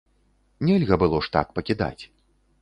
Нельга 0.69 0.97
было 1.03 1.19
ж 1.27 1.31
так 1.37 1.53
пакідаць. 1.59 2.03